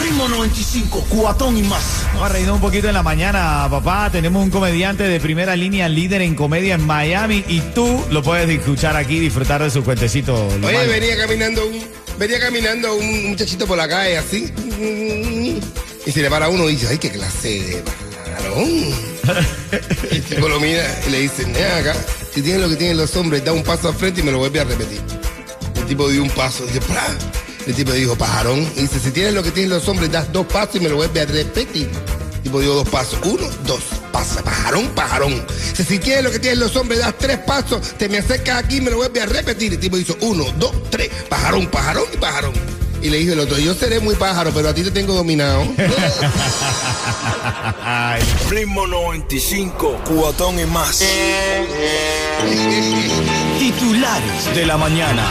Ritmo 0.00 0.28
95, 0.28 1.04
cuatón 1.08 1.58
y 1.58 1.62
más. 1.62 1.82
Vamos 2.14 2.30
a 2.30 2.32
reírnos 2.32 2.56
un 2.56 2.62
poquito 2.62 2.88
en 2.88 2.94
la 2.94 3.02
mañana, 3.02 3.68
papá. 3.70 4.10
Tenemos 4.10 4.42
un 4.42 4.50
comediante 4.50 5.04
de 5.04 5.20
primera 5.20 5.54
línea, 5.54 5.88
líder 5.88 6.22
en 6.22 6.34
comedia 6.34 6.74
en 6.74 6.86
Miami, 6.86 7.44
y 7.46 7.60
tú 7.74 8.04
lo 8.10 8.22
puedes 8.22 8.48
escuchar 8.48 8.96
aquí 8.96 9.16
y 9.16 9.20
disfrutar 9.20 9.62
de 9.62 9.70
su 9.70 9.84
cuentecito. 9.84 10.48
Oye, 10.64 10.86
venía 10.88 11.16
caminando 11.16 11.66
un, 11.66 11.80
venía 12.18 12.40
caminando 12.40 12.94
un 12.96 13.30
muchachito 13.30 13.66
por 13.66 13.76
la 13.76 13.88
calle 13.88 14.18
así. 14.18 14.52
Y 16.04 16.12
se 16.12 16.20
le 16.20 16.30
para 16.30 16.48
uno 16.48 16.68
y 16.68 16.72
dice, 16.74 16.88
ay, 16.88 16.98
qué 16.98 17.10
clase 17.10 17.48
de 17.48 17.82
varón. 18.32 19.12
El 20.10 20.22
tipo 20.22 20.48
lo 20.48 20.58
mira 20.58 20.84
y 21.06 21.10
le 21.10 21.20
dice, 21.20 21.44
"Ven 21.44 21.72
acá, 21.80 21.94
si 22.34 22.42
tienes 22.42 22.60
lo 22.60 22.68
que 22.68 22.76
tienen 22.76 22.96
los 22.96 23.14
hombres, 23.16 23.44
da 23.44 23.52
un 23.52 23.62
paso 23.62 23.88
al 23.88 23.94
frente 23.94 24.20
y 24.20 24.24
me 24.24 24.32
lo 24.32 24.38
vuelve 24.38 24.60
a 24.60 24.64
repetir. 24.64 25.00
El 25.76 25.86
tipo 25.86 26.08
dio 26.08 26.22
un 26.22 26.30
paso, 26.30 26.66
dice, 26.66 26.80
¡pra! 26.80 27.06
El 27.66 27.74
tipo 27.74 27.92
dijo, 27.92 28.16
pajarón. 28.16 28.60
Y 28.76 28.82
dice, 28.82 28.98
si 28.98 29.10
tienes 29.12 29.34
lo 29.34 29.42
que 29.42 29.52
tienen 29.52 29.70
los 29.70 29.86
hombres, 29.88 30.10
das 30.10 30.32
dos 30.32 30.46
pasos 30.46 30.76
y 30.76 30.80
me 30.80 30.88
lo 30.88 30.96
vuelve 30.96 31.20
a 31.20 31.26
repetir. 31.26 31.88
El 32.34 32.40
tipo 32.42 32.60
dio 32.60 32.74
dos 32.74 32.88
pasos. 32.88 33.20
Uno, 33.24 33.48
dos. 33.66 33.82
Pasa, 34.10 34.42
pajarón, 34.42 34.88
pajarón. 34.90 35.46
Dice, 35.70 35.84
si 35.84 35.98
tienes 36.00 36.24
lo 36.24 36.30
que 36.32 36.40
tienen 36.40 36.58
los 36.58 36.74
hombres, 36.74 36.98
das 37.00 37.14
tres 37.18 37.38
pasos, 37.38 37.94
te 37.96 38.08
me 38.08 38.18
acercas 38.18 38.64
aquí 38.64 38.78
y 38.78 38.80
me 38.80 38.90
lo 38.90 38.96
vuelve 38.96 39.20
a 39.20 39.26
repetir. 39.26 39.72
El 39.74 39.78
tipo 39.78 39.96
hizo 39.96 40.16
uno, 40.22 40.44
dos, 40.58 40.72
tres. 40.90 41.08
Pajarón, 41.28 41.68
pajarón 41.68 42.04
y 42.12 42.16
pajarón. 42.16 42.52
Y 43.02 43.10
le 43.10 43.18
dijo 43.18 43.32
el 43.32 43.40
otro, 43.40 43.58
yo 43.58 43.74
seré 43.74 43.98
muy 44.00 44.14
pájaro, 44.14 44.52
pero 44.54 44.68
a 44.68 44.74
ti 44.74 44.82
te 44.84 44.90
tengo 44.92 45.12
dominado. 45.14 45.66
Ay, 47.84 48.22
Ritmo 48.48 48.86
95, 48.86 50.00
cuatón 50.06 50.60
y 50.60 50.66
más. 50.66 51.02
titulares 53.58 54.54
de 54.54 54.66
la 54.66 54.76
mañana. 54.76 55.24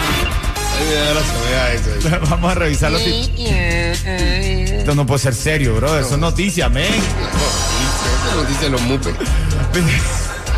Ay, 1.64 1.78
eso. 1.78 2.20
Vamos 2.30 2.52
a 2.52 2.56
revisar 2.56 2.92
los 2.92 3.02
tit- 3.02 3.32
Esto 4.80 4.96
no 4.96 5.06
puede 5.06 5.20
ser 5.20 5.36
serio, 5.36 5.76
bro. 5.76 5.98
Eso 6.00 6.16
es 6.16 6.20
noticia, 6.20 6.68
men. 6.70 6.86
Esa 6.94 8.36
noticia 8.36 8.62
de 8.64 8.70
los 8.70 8.82
mupes. 8.82 9.14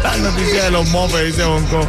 La 0.03 0.17
noticia 0.31 0.63
de 0.65 0.71
los 0.71 0.87
mopes, 0.89 1.25
dice 1.27 1.43
Bonco. 1.43 1.87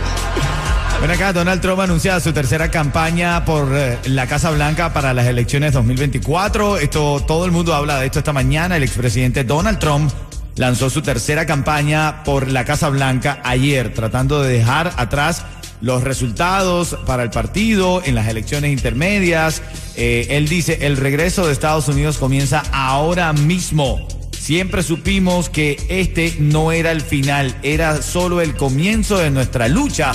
Ven 1.00 1.10
acá, 1.10 1.32
Donald 1.32 1.60
Trump 1.60 1.80
anuncia 1.80 2.18
su 2.20 2.32
tercera 2.32 2.70
campaña 2.70 3.44
por 3.44 3.68
eh, 3.76 3.98
la 4.06 4.26
Casa 4.26 4.50
Blanca 4.50 4.92
para 4.94 5.12
las 5.12 5.26
elecciones 5.26 5.72
2024. 5.74 6.78
Esto, 6.78 7.22
todo 7.26 7.44
el 7.44 7.52
mundo 7.52 7.74
habla 7.74 7.98
de 7.98 8.06
esto 8.06 8.20
esta 8.20 8.32
mañana. 8.32 8.76
El 8.76 8.84
expresidente 8.84 9.44
Donald 9.44 9.78
Trump 9.78 10.10
lanzó 10.56 10.88
su 10.88 11.02
tercera 11.02 11.44
campaña 11.44 12.22
por 12.24 12.50
la 12.50 12.64
Casa 12.64 12.88
Blanca 12.88 13.40
ayer, 13.44 13.92
tratando 13.92 14.42
de 14.42 14.54
dejar 14.54 14.92
atrás 14.96 15.44
los 15.82 16.04
resultados 16.04 16.96
para 17.04 17.22
el 17.22 17.30
partido 17.30 18.02
en 18.04 18.14
las 18.14 18.28
elecciones 18.28 18.72
intermedias. 18.72 19.60
Eh, 19.96 20.28
él 20.30 20.48
dice, 20.48 20.86
el 20.86 20.96
regreso 20.96 21.46
de 21.46 21.52
Estados 21.52 21.88
Unidos 21.88 22.16
comienza 22.16 22.62
ahora 22.72 23.32
mismo. 23.34 24.08
Siempre 24.30 24.82
supimos 24.82 25.50
que 25.50 25.76
este 25.88 26.36
no 26.38 26.72
era 26.72 26.92
el 26.92 27.02
final, 27.02 27.54
era 27.62 28.00
solo 28.00 28.40
el 28.40 28.54
comienzo 28.56 29.18
de 29.18 29.30
nuestra 29.30 29.68
lucha 29.68 30.12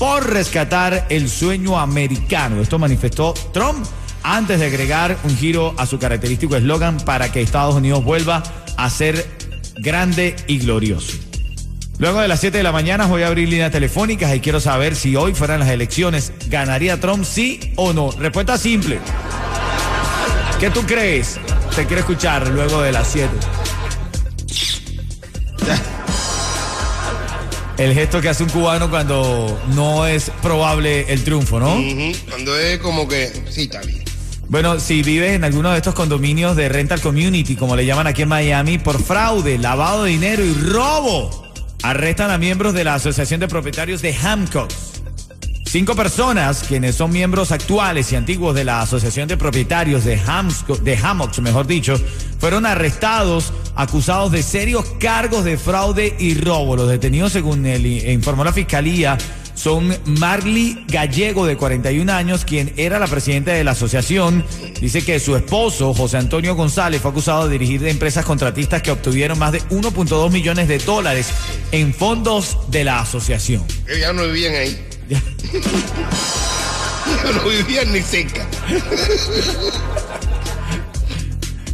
por 0.00 0.32
rescatar 0.32 1.06
el 1.10 1.28
sueño 1.28 1.78
americano. 1.78 2.62
Esto 2.62 2.78
manifestó 2.78 3.34
Trump 3.52 3.84
antes 4.22 4.58
de 4.58 4.64
agregar 4.64 5.18
un 5.24 5.36
giro 5.36 5.74
a 5.76 5.84
su 5.84 5.98
característico 5.98 6.56
eslogan 6.56 6.96
para 7.00 7.30
que 7.30 7.42
Estados 7.42 7.74
Unidos 7.74 8.02
vuelva 8.02 8.42
a 8.78 8.88
ser 8.88 9.28
grande 9.76 10.36
y 10.46 10.58
glorioso. 10.58 11.18
Luego 11.98 12.22
de 12.22 12.28
las 12.28 12.40
7 12.40 12.56
de 12.56 12.64
la 12.64 12.72
mañana 12.72 13.04
voy 13.04 13.24
a 13.24 13.26
abrir 13.26 13.50
líneas 13.50 13.72
telefónicas 13.72 14.34
y 14.34 14.40
quiero 14.40 14.58
saber 14.58 14.96
si 14.96 15.16
hoy 15.16 15.34
fueran 15.34 15.60
las 15.60 15.68
elecciones, 15.68 16.32
¿ganaría 16.48 16.98
Trump 16.98 17.22
sí 17.22 17.74
o 17.76 17.92
no? 17.92 18.10
Respuesta 18.12 18.56
simple. 18.56 19.00
¿Qué 20.58 20.70
tú 20.70 20.80
crees? 20.86 21.38
Te 21.76 21.84
quiero 21.84 22.00
escuchar 22.00 22.48
luego 22.48 22.80
de 22.80 22.92
las 22.92 23.06
7. 23.06 23.28
El 27.80 27.94
gesto 27.94 28.20
que 28.20 28.28
hace 28.28 28.42
un 28.42 28.50
cubano 28.50 28.90
cuando 28.90 29.58
no 29.74 30.06
es 30.06 30.30
probable 30.42 31.10
el 31.10 31.24
triunfo, 31.24 31.58
¿no? 31.58 31.82
Cuando 32.28 32.58
es 32.58 32.78
como 32.78 33.08
que, 33.08 33.32
sí, 33.48 33.62
está 33.62 33.80
bien. 33.80 34.04
Bueno, 34.48 34.78
si 34.78 35.02
vives 35.02 35.32
en 35.32 35.44
alguno 35.44 35.70
de 35.70 35.78
estos 35.78 35.94
condominios 35.94 36.56
de 36.56 36.68
rental 36.68 37.00
community, 37.00 37.56
como 37.56 37.76
le 37.76 37.86
llaman 37.86 38.06
aquí 38.06 38.20
en 38.20 38.28
Miami, 38.28 38.76
por 38.76 39.02
fraude, 39.02 39.56
lavado 39.56 40.04
de 40.04 40.10
dinero 40.10 40.44
y 40.44 40.52
robo, 40.52 41.50
arrestan 41.82 42.30
a 42.30 42.36
miembros 42.36 42.74
de 42.74 42.84
la 42.84 42.96
Asociación 42.96 43.40
de 43.40 43.48
Propietarios 43.48 44.02
de 44.02 44.14
Hamcock. 44.14 44.70
Cinco 45.70 45.94
personas, 45.94 46.64
quienes 46.66 46.96
son 46.96 47.12
miembros 47.12 47.52
actuales 47.52 48.10
y 48.10 48.16
antiguos 48.16 48.56
de 48.56 48.64
la 48.64 48.80
Asociación 48.82 49.28
de 49.28 49.36
Propietarios 49.36 50.04
de, 50.04 50.18
Hamsco- 50.18 50.80
de 50.80 50.96
Hammocks, 50.96 51.38
mejor 51.38 51.68
dicho, 51.68 51.94
fueron 52.40 52.66
arrestados 52.66 53.52
acusados 53.76 54.32
de 54.32 54.42
serios 54.42 54.84
cargos 54.98 55.44
de 55.44 55.56
fraude 55.56 56.16
y 56.18 56.34
robo. 56.34 56.74
Los 56.74 56.88
detenidos, 56.88 57.30
según 57.32 57.64
el, 57.66 57.86
informó 57.86 58.42
la 58.42 58.52
fiscalía, 58.52 59.16
son 59.54 59.96
Marley 60.06 60.86
Gallego, 60.88 61.46
de 61.46 61.56
41 61.56 62.12
años, 62.12 62.44
quien 62.44 62.72
era 62.76 62.98
la 62.98 63.06
presidenta 63.06 63.52
de 63.52 63.62
la 63.62 63.70
asociación. 63.70 64.44
Dice 64.80 65.04
que 65.04 65.20
su 65.20 65.36
esposo, 65.36 65.94
José 65.94 66.16
Antonio 66.16 66.56
González, 66.56 67.00
fue 67.00 67.12
acusado 67.12 67.44
de 67.46 67.52
dirigir 67.52 67.80
de 67.80 67.90
empresas 67.90 68.24
contratistas 68.24 68.82
que 68.82 68.90
obtuvieron 68.90 69.38
más 69.38 69.52
de 69.52 69.62
1.2 69.68 70.32
millones 70.32 70.66
de 70.66 70.78
dólares 70.78 71.28
en 71.70 71.94
fondos 71.94 72.58
de 72.72 72.82
la 72.82 72.98
asociación. 73.02 73.64
Ya 74.00 74.12
no 74.12 74.24
vivían 74.24 74.56
ahí. 74.56 74.89
Ya 75.10 75.20
no 77.34 77.48
vivían 77.48 77.92
ni 77.92 78.00
cerca. 78.00 78.46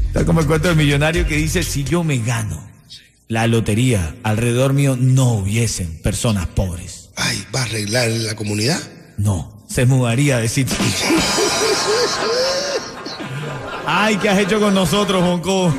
Está 0.06 0.24
como 0.24 0.40
el 0.40 0.46
cuento 0.46 0.68
del 0.68 0.76
millonario 0.76 1.26
que 1.26 1.36
dice, 1.36 1.62
si 1.62 1.84
yo 1.84 2.02
me 2.02 2.16
gano 2.18 2.66
la 3.28 3.46
lotería, 3.46 4.16
alrededor 4.22 4.72
mío 4.72 4.96
no 4.98 5.32
hubiesen 5.34 6.00
personas 6.00 6.46
pobres. 6.46 7.10
Ay, 7.16 7.44
¿va 7.54 7.60
a 7.60 7.64
arreglar 7.64 8.08
la 8.08 8.34
comunidad? 8.34 8.80
No, 9.18 9.62
se 9.68 9.84
mudaría 9.84 10.38
de 10.38 10.48
sitio. 10.48 10.76
Ay, 13.86 14.16
¿qué 14.16 14.30
has 14.30 14.38
hecho 14.38 14.58
con 14.58 14.74
nosotros, 14.74 15.22
Bonco? 15.22 15.74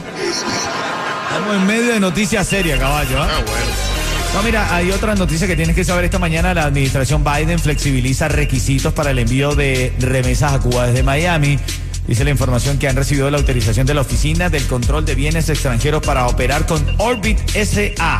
Estamos 1.29 1.55
en 1.55 1.65
medio 1.67 1.93
de 1.93 1.99
noticias 1.99 2.47
serias, 2.47 2.79
caballo. 2.79 3.21
¿ah? 3.21 3.29
Ah, 3.31 3.43
bueno. 3.45 3.56
No, 4.33 4.43
mira, 4.43 4.75
hay 4.75 4.91
otra 4.91 5.15
noticia 5.15 5.47
que 5.47 5.55
tienes 5.55 5.75
que 5.75 5.83
saber 5.83 6.05
esta 6.05 6.19
mañana. 6.19 6.53
La 6.53 6.65
administración 6.65 7.23
Biden 7.23 7.59
flexibiliza 7.59 8.27
requisitos 8.27 8.93
para 8.93 9.11
el 9.11 9.19
envío 9.19 9.55
de 9.55 9.93
remesas 9.99 10.53
a 10.53 10.59
Cuba 10.59 10.87
desde 10.87 11.03
Miami. 11.03 11.57
Dice 12.07 12.23
la 12.23 12.29
información 12.29 12.77
que 12.77 12.87
han 12.87 12.95
recibido 12.95 13.29
la 13.29 13.37
autorización 13.37 13.85
de 13.85 13.93
la 13.93 14.01
Oficina 14.01 14.49
del 14.49 14.65
Control 14.67 15.03
de 15.05 15.15
Bienes 15.15 15.49
Extranjeros 15.49 16.01
para 16.01 16.27
operar 16.27 16.65
con 16.65 16.85
Orbit 16.99 17.37
SA, 17.49 18.19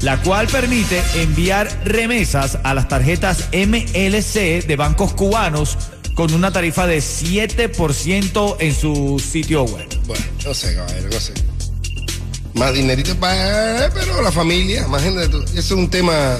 la 0.00 0.20
cual 0.22 0.48
permite 0.48 1.00
enviar 1.14 1.68
remesas 1.84 2.58
a 2.64 2.74
las 2.74 2.88
tarjetas 2.88 3.50
MLC 3.52 4.66
de 4.66 4.76
bancos 4.76 5.12
cubanos 5.12 5.78
con 6.14 6.32
una 6.32 6.52
tarifa 6.52 6.86
de 6.86 6.98
7% 6.98 8.56
en 8.58 8.74
su 8.74 9.18
sitio 9.20 9.64
web. 9.64 9.88
Bueno, 10.06 10.24
no 10.44 10.54
sé, 10.54 10.74
caballero, 10.74 11.08
no 11.10 11.20
sé. 11.20 11.53
Más 12.54 12.72
dinerito 12.72 13.14
para. 13.16 13.90
Pero 13.92 14.22
la 14.22 14.30
familia, 14.32 14.84
imagínate 14.86 15.28
tú. 15.28 15.42
Eso 15.42 15.58
es 15.58 15.70
un 15.72 15.88
tema. 15.90 16.36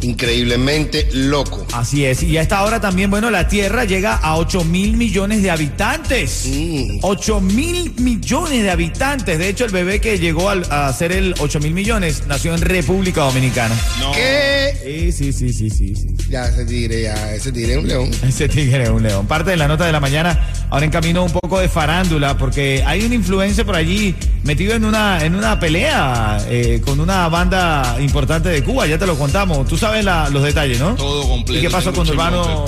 increíblemente 0.00 1.08
loco. 1.12 1.64
Así 1.72 2.04
es. 2.04 2.24
Y 2.24 2.36
a 2.36 2.42
esta 2.42 2.64
hora 2.64 2.80
también, 2.80 3.08
bueno, 3.08 3.30
la 3.30 3.46
Tierra 3.46 3.84
llega 3.84 4.16
a 4.16 4.36
8 4.36 4.64
mil 4.64 4.96
millones 4.96 5.42
de 5.44 5.50
habitantes. 5.52 6.46
Mm. 6.48 6.98
8 7.02 7.40
mil 7.40 7.92
millones 7.98 8.64
de 8.64 8.70
habitantes. 8.72 9.38
De 9.38 9.48
hecho, 9.48 9.64
el 9.64 9.70
bebé 9.70 10.00
que 10.00 10.18
llegó 10.18 10.50
al- 10.50 10.66
a 10.72 10.92
ser 10.92 11.12
el 11.12 11.34
8 11.38 11.60
mil 11.60 11.72
millones 11.72 12.24
nació 12.26 12.52
en 12.52 12.62
República 12.62 13.20
Dominicana. 13.22 13.76
No. 14.00 14.10
¿Qué? 14.10 15.12
Sí, 15.12 15.12
sí, 15.12 15.32
sí, 15.32 15.52
sí, 15.52 15.70
sí, 15.70 15.94
sí. 15.94 16.16
Ya, 16.28 16.48
ese 16.48 16.64
tigre, 16.64 17.02
ya, 17.02 17.34
ese 17.34 17.52
tigre 17.52 17.74
es 17.74 17.78
un 17.78 17.86
león. 17.86 18.10
Ese 18.26 18.48
tigre 18.48 18.82
es 18.82 18.88
un 18.90 19.04
león. 19.04 19.26
Parte 19.28 19.50
de 19.52 19.56
la 19.56 19.68
nota 19.68 19.86
de 19.86 19.92
la 19.92 20.00
mañana, 20.00 20.48
ahora 20.72 20.86
en 20.86 20.90
camino 20.90 21.22
un 21.22 21.30
poco 21.30 21.60
de 21.60 21.68
farándula, 21.68 22.36
porque 22.38 22.82
hay 22.86 23.04
un 23.04 23.12
influencer 23.12 23.66
por 23.66 23.76
allí 23.76 24.14
metido 24.42 24.74
en 24.74 24.86
una, 24.86 25.22
en 25.22 25.34
una 25.34 25.60
pelea 25.60 26.38
eh, 26.48 26.80
con 26.84 26.98
una 26.98 27.28
banda 27.28 27.96
importante 28.00 28.48
de 28.48 28.64
Cuba, 28.64 28.86
ya 28.86 28.96
te 28.98 29.06
lo 29.06 29.16
contamos. 29.18 29.68
Tú 29.68 29.76
sabes 29.76 30.02
la- 30.04 30.30
los 30.30 30.42
detalles, 30.42 30.80
¿no? 30.80 30.94
Todo 30.94 31.28
completo. 31.28 31.58
¿Y 31.58 31.62
qué 31.62 31.70
pasó 31.70 31.90
tengo 31.92 32.04
con 32.04 32.10
Urbano? 32.14 32.64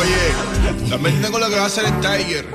Oye, 0.00 0.98
metiendo 1.00 1.30
con 1.30 1.40
lo 1.40 1.48
que 1.48 1.56
va 1.56 1.62
a 1.62 1.66
hacer 1.66 1.84
el 1.84 2.00
Tiger. 2.00 2.46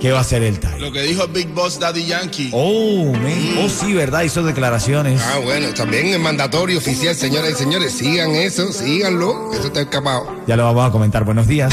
¿Qué 0.00 0.12
va 0.12 0.18
a 0.18 0.20
hacer 0.22 0.42
el 0.42 0.58
Tiger? 0.58 0.80
Lo 0.80 0.90
que 0.92 1.02
dijo 1.02 1.28
Big 1.28 1.48
Boss 1.48 1.78
Daddy 1.78 2.06
Yankee. 2.06 2.48
Oh, 2.52 3.12
man. 3.12 3.58
oh, 3.58 3.68
sí, 3.68 3.92
¿verdad? 3.92 4.22
Hizo 4.22 4.42
declaraciones. 4.42 5.20
Ah, 5.22 5.40
bueno, 5.44 5.74
también 5.74 6.06
es 6.06 6.18
mandatorio 6.18 6.78
oficial, 6.78 7.14
señoras 7.14 7.50
y 7.50 7.54
señores. 7.56 7.92
Sigan 7.92 8.30
eso, 8.30 8.72
síganlo. 8.72 9.52
Eso 9.52 9.66
está 9.66 9.82
escapado. 9.82 10.40
Ya 10.46 10.56
lo 10.56 10.64
vamos 10.64 10.88
a 10.88 10.90
comentar. 10.90 11.24
Buenos 11.24 11.46
días. 11.46 11.70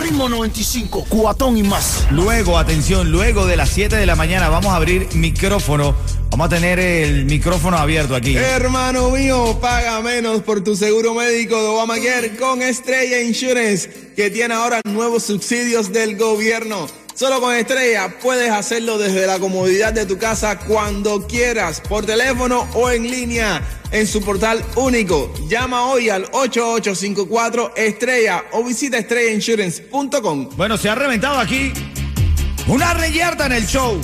Ritmo 0.00 0.28
95, 0.28 1.06
cuatón 1.08 1.56
y 1.56 1.64
más. 1.64 2.06
Luego, 2.12 2.56
atención, 2.56 3.10
luego 3.10 3.46
de 3.46 3.56
las 3.56 3.70
7 3.70 3.96
de 3.96 4.06
la 4.06 4.14
mañana 4.14 4.48
vamos 4.48 4.72
a 4.72 4.76
abrir 4.76 5.08
micrófono. 5.14 5.96
Vamos 6.30 6.46
a 6.46 6.50
tener 6.50 6.78
el 6.78 7.24
micrófono 7.24 7.78
abierto 7.78 8.14
aquí. 8.14 8.36
Hermano 8.36 9.10
mío, 9.10 9.58
paga 9.60 10.00
menos 10.02 10.42
por 10.42 10.62
tu 10.62 10.76
seguro 10.76 11.14
médico 11.14 11.60
de 11.60 11.66
Obamacare 11.66 12.36
con 12.36 12.62
Estrella 12.62 13.22
Insurance, 13.22 14.12
que 14.14 14.30
tiene 14.30 14.54
ahora 14.54 14.80
nuevos 14.84 15.24
subsidios 15.24 15.92
del 15.92 16.16
gobierno. 16.16 16.86
Solo 17.16 17.40
con 17.40 17.54
Estrella 17.54 18.14
puedes 18.22 18.50
hacerlo 18.50 18.98
desde 18.98 19.26
la 19.26 19.38
comodidad 19.38 19.90
de 19.94 20.04
tu 20.04 20.18
casa 20.18 20.58
cuando 20.58 21.26
quieras, 21.26 21.80
por 21.80 22.04
teléfono 22.04 22.68
o 22.74 22.90
en 22.90 23.10
línea, 23.10 23.62
en 23.90 24.06
su 24.06 24.20
portal 24.20 24.62
único. 24.74 25.32
Llama 25.48 25.86
hoy 25.86 26.10
al 26.10 26.24
8854 26.30 27.72
Estrella 27.74 28.44
o 28.52 28.62
visita 28.62 28.98
estrellainsurance.com. 28.98 30.50
Bueno, 30.58 30.76
se 30.76 30.90
ha 30.90 30.94
reventado 30.94 31.38
aquí 31.38 31.72
una 32.66 32.92
reyerta 32.92 33.46
en 33.46 33.52
el 33.52 33.66
show. 33.66 33.98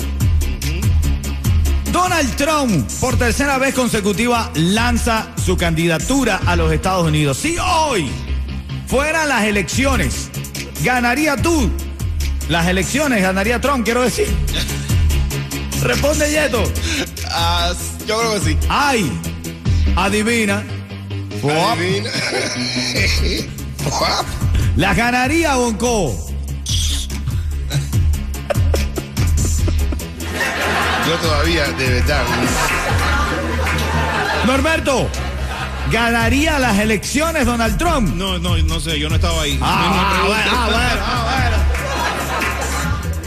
Donald 1.91 2.35
Trump, 2.35 2.89
por 2.99 3.15
tercera 3.19 3.59
vez 3.59 3.75
consecutiva, 3.75 4.49
lanza 4.55 5.35
su 5.45 5.55
candidatura 5.55 6.41
a 6.47 6.55
los 6.55 6.73
Estados 6.73 7.05
Unidos. 7.05 7.37
Si 7.37 7.57
hoy 7.59 8.09
fueran 8.87 9.29
las 9.29 9.43
elecciones, 9.43 10.31
ganaría 10.83 11.37
tú. 11.37 11.69
Las 12.49 12.67
elecciones 12.67 13.21
ganaría 13.21 13.59
Trump, 13.61 13.83
quiero 13.85 14.01
decir. 14.03 14.27
Responde 15.81 16.29
Yeto. 16.29 16.63
Ah, 17.29 17.71
yo 18.07 18.19
creo 18.19 18.33
que 18.35 18.39
sí. 18.51 18.57
Ay, 18.69 19.11
adivina. 19.95 20.63
Adivina. 21.43 22.09
Las 24.75 24.95
ganaría 24.97 25.55
Bonco. 25.55 26.15
Yo 31.07 31.15
todavía, 31.15 31.65
de 31.67 31.89
verdad. 31.89 32.23
Norberto, 34.45 35.09
¿ganaría 35.91 36.59
las 36.59 36.79
elecciones 36.79 37.45
Donald 37.45 37.77
Trump? 37.77 38.15
No, 38.15 38.39
no, 38.39 38.57
no 38.57 38.79
sé, 38.79 38.97
yo 38.99 39.09
no 39.09 39.15
estaba 39.15 39.41
ahí. 39.41 39.59
Ah, 39.61 40.13
No, 40.17 40.23
no, 40.23 40.27
bueno, 40.27 40.51
ah, 40.53 40.69
bueno, 40.71 41.01
ah, 41.05 41.49
bueno. 41.49 41.62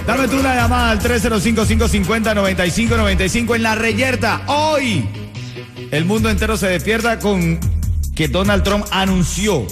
Dame 0.07 0.29
tú 0.29 0.39
una 0.39 0.55
llamada 0.55 0.91
al 0.91 1.01
305-550-9595 1.01 3.57
en 3.57 3.63
la 3.65 3.75
reyerta. 3.75 4.43
Hoy 4.47 5.05
el 5.91 6.05
mundo 6.05 6.31
entero 6.31 6.57
se 6.57 6.69
despierta 6.69 7.19
con 7.19 7.59
que 8.15 8.29
Donald 8.29 8.63
Trump 8.63 8.87
anunció 8.93 9.67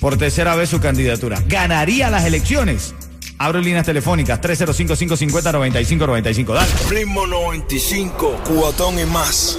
por 0.00 0.16
tercera 0.16 0.54
vez 0.54 0.70
su 0.70 0.78
candidatura. 0.80 1.42
¿Ganaría 1.48 2.08
las 2.10 2.24
elecciones? 2.24 2.94
Abro 3.38 3.60
líneas 3.60 3.84
telefónicas 3.84 4.40
305-550-9595. 4.40 6.54
Dale. 6.54 6.70
Ritmo 6.88 7.26
95, 7.26 8.42
cuatón 8.46 9.00
y 9.00 9.04
más. 9.04 9.58